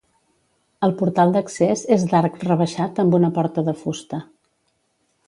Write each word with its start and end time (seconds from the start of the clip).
El 0.87 0.93
portal 1.01 1.33
d'accés 1.35 1.83
és 1.97 2.05
d'arc 2.13 2.39
rebaixat 2.47 3.03
amb 3.05 3.19
una 3.19 3.31
porta 3.37 3.65
de 3.69 3.77
fusta. 3.83 4.21